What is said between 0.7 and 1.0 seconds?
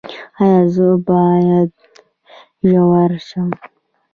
زه